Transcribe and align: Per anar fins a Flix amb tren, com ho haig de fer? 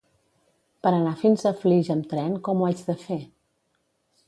Per 0.85 0.93
anar 0.99 1.11
fins 1.19 1.43
a 1.51 1.51
Flix 1.59 1.93
amb 1.97 2.09
tren, 2.15 2.33
com 2.49 2.63
ho 2.65 2.69
haig 2.71 2.85
de 2.91 2.99
fer? 3.07 3.21